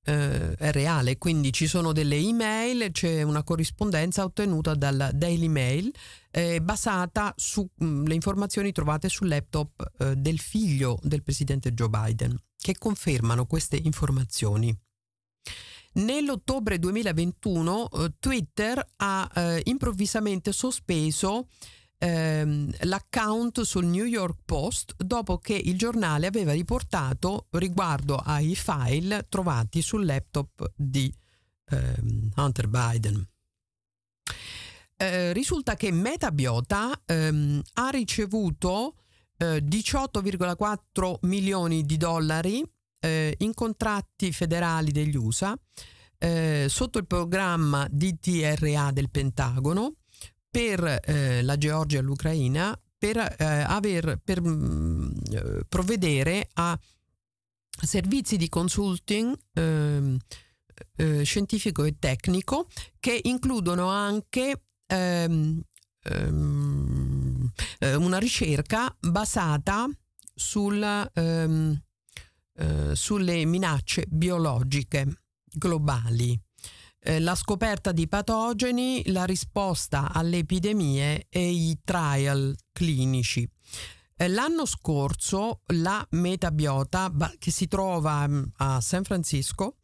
[0.05, 5.93] eh, è reale, quindi ci sono delle email, c'è una corrispondenza ottenuta dal Daily Mail
[6.31, 12.37] eh, basata sulle mm, informazioni trovate sul laptop eh, del figlio del presidente Joe Biden,
[12.57, 14.77] che confermano queste informazioni.
[15.93, 21.49] Nell'ottobre 2021 eh, Twitter ha eh, improvvisamente sospeso
[22.01, 29.27] ehm, l'account sul New York Post dopo che il giornale aveva riportato riguardo ai file
[29.29, 31.13] trovati sul laptop di
[31.67, 33.29] ehm, Hunter Biden.
[34.97, 38.97] Eh, risulta che Metabiota ehm, ha ricevuto
[39.37, 42.63] eh, 18,4 milioni di dollari
[43.01, 45.59] eh, in contratti federali degli USA
[46.19, 49.95] eh, sotto il programma DTRA del Pentagono
[50.51, 56.79] per eh, la Georgia e l'Ucraina per, eh, aver, per mh, mm, eh, provvedere a
[57.83, 60.19] servizi di consulting ehm,
[60.97, 65.63] eh, scientifico e tecnico che includono anche ehm,
[66.03, 69.89] ehm, eh, una ricerca basata
[70.35, 71.83] sul, ehm,
[72.55, 76.39] eh, sulle minacce biologiche globali
[77.03, 83.49] eh, la scoperta di patogeni, la risposta alle epidemie e i trial clinici.
[84.17, 89.77] Eh, l'anno scorso la Metabiota, che si trova mm, a San Francisco,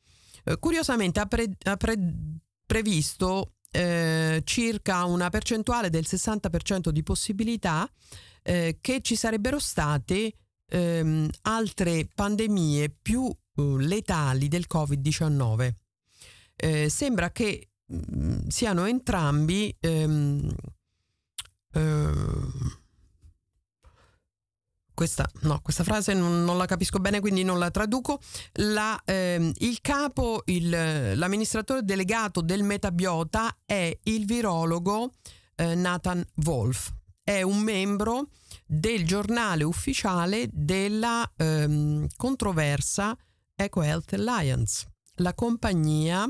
[0.45, 2.14] eh, curiosamente ha, pre- ha pre-
[2.67, 7.87] previsto circa una percentuale del 60% di possibilità
[8.43, 10.33] che ci sarebbero state
[10.69, 15.75] ehm, altre pandemie più letali del Covid-19.
[16.57, 20.54] Eh, sembra che mh, mm, siano entrambi ehm,
[21.72, 22.52] ehm,
[24.96, 28.18] questa, no, questa frase non, non, la capisco bene, quindi non la traduco.
[28.54, 30.70] La, ehm, il capo, il,
[31.18, 35.12] l'amministratore delegato del Metabiota è il virologo
[35.57, 36.94] eh, Nathan Wolf.
[37.22, 38.28] È un membro
[38.64, 43.14] del giornale ufficiale della ehm, controversa
[43.54, 44.86] EcoHealth Alliance,
[45.16, 46.26] la compagnia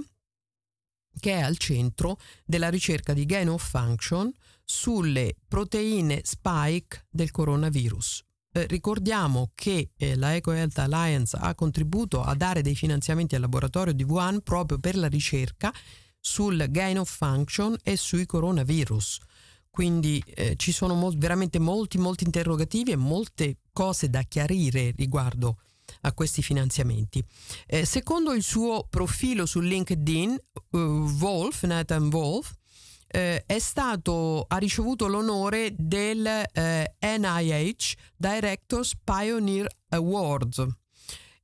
[1.19, 4.33] che è al centro della ricerca di gain of function
[4.65, 8.25] sulle proteine spike del coronavirus.
[8.53, 13.93] Eh, ricordiamo che eh, la EcoHealth Alliance ha contribuito a dare dei finanziamenti al laboratorio
[13.93, 15.73] di Wuhan proprio per la ricerca
[16.19, 19.21] sul gain of function e sui coronavirus.
[19.71, 25.49] Quindi eh, ci sono mo- veramente molti, molti interrogativi e molte cose da chiarire riguardo
[25.49, 25.57] a
[26.13, 27.25] questi finanziamenti.
[27.67, 30.37] Eh, secondo il suo profilo su LinkedIn,
[30.71, 32.53] uh, Wolf, Nathan Wolf,
[33.09, 40.77] eh, stato, ha ricevuto l'onore del eh, NIH Directors Pioneer Award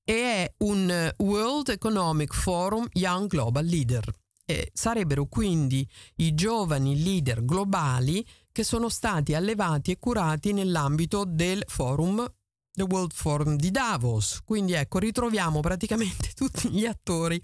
[0.05, 4.05] e è un World Economic Forum Young Global Leader.
[4.45, 11.63] E sarebbero quindi i giovani leader globali che sono stati allevati e curati nell'ambito del
[11.67, 12.27] forum
[12.75, 14.41] The World Forum di Davos.
[14.45, 17.43] Quindi ecco, ritroviamo praticamente tutti gli attori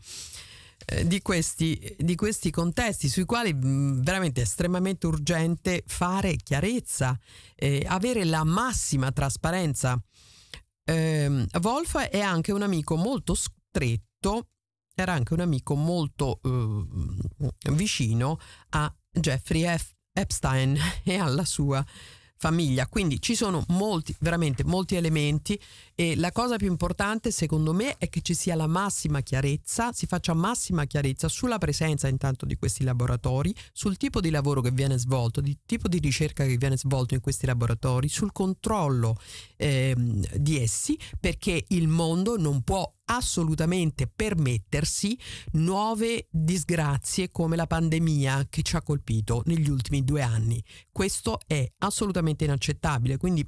[0.87, 6.37] eh, di, questi, di, questi, contesti sui quali mh, mm, veramente è estremamente urgente fare
[6.37, 7.19] chiarezza,
[7.55, 10.01] eh, avere la massima trasparenza.
[10.85, 14.49] Eh, Wolf è anche un amico molto stretto,
[14.95, 18.39] era anche un amico molto eh, vicino
[18.71, 19.97] a Jeffrey F.
[20.19, 21.85] Epstein e alla sua
[22.39, 22.87] famiglia.
[22.87, 25.61] Quindi ci sono molti, veramente molti elementi
[26.01, 30.07] e la cosa più importante secondo me è che ci sia la massima chiarezza, si
[30.07, 34.97] faccia massima chiarezza sulla presenza intanto di questi laboratori, sul tipo di lavoro che viene
[34.97, 39.17] svolto, il tipo di ricerca che viene svolto in questi laboratori, sul controllo
[39.57, 39.93] eh,
[40.37, 45.19] di essi, perché il mondo non può assolutamente permettersi
[45.55, 50.63] nuove disgrazie come la pandemia che ci ha colpito negli ultimi due anni.
[50.93, 53.45] Questo è assolutamente inaccettabile, quindi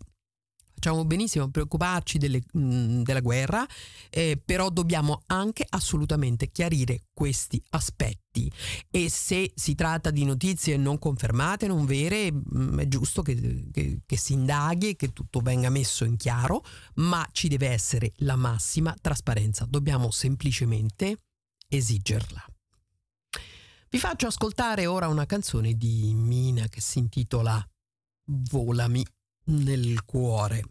[0.81, 3.67] facciamo benissimo preoccuparci delle, mh, mm, della guerra,
[4.09, 8.51] eh, però dobbiamo anche assolutamente chiarire questi aspetti.
[8.91, 13.69] E se si tratta di notizie non confermate, non vere, mh, mm, è giusto che,
[13.71, 16.65] che, che si indaghi e che tutto venga messo in chiaro,
[16.95, 21.19] ma ci deve essere la massima trasparenza, dobbiamo semplicemente
[21.69, 22.43] esigerla.
[23.91, 27.63] Vi faccio ascoltare ora una canzone di Mina che si intitola
[28.25, 29.05] Volami
[29.51, 30.63] nel cuore.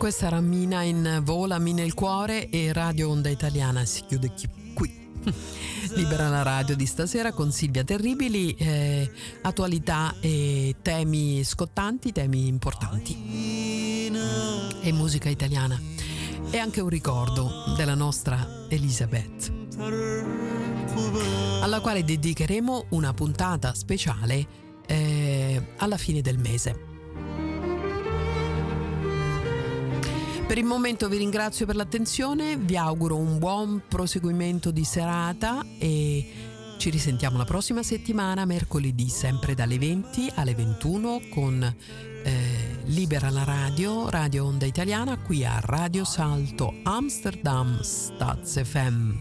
[0.00, 4.32] Questa era Mina in Vola, Mina il cuore e Radio Onda Italiana si chiude
[4.72, 4.90] qui.
[5.94, 9.10] Libera la radio di stasera con Silvia Terribili, eh,
[9.42, 14.08] attualità e temi scottanti, temi importanti
[14.80, 15.78] e musica italiana.
[16.50, 19.52] E anche un ricordo della nostra Elisabeth,
[21.60, 24.46] alla quale dedicheremo una puntata speciale
[24.86, 26.88] eh, alla fine del mese.
[30.50, 36.74] Per il momento vi ringrazio per l'attenzione, vi auguro un buon proseguimento di serata e
[36.76, 43.44] ci risentiamo la prossima settimana, mercoledì, sempre dalle 20 alle 21 con eh, Libera la
[43.44, 49.12] radio, Radio Onda Italiana, qui a Radio Salto Amsterdam Stats FM.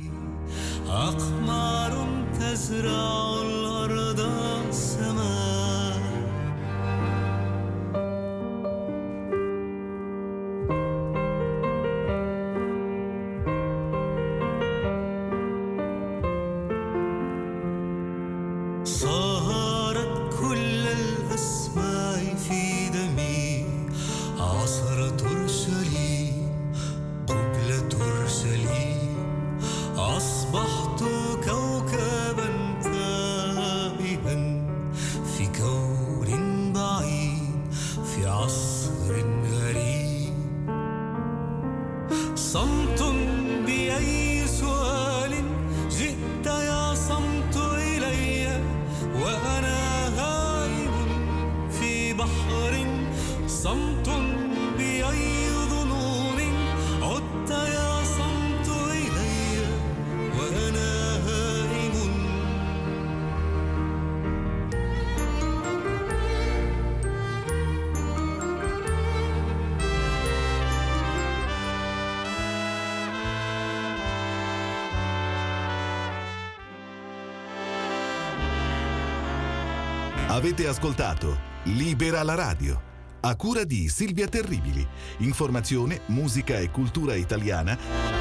[80.39, 82.81] Avete ascoltato Libera la radio,
[83.19, 84.87] a cura di Silvia Terribili.
[85.17, 88.18] Informazione, musica e cultura italiana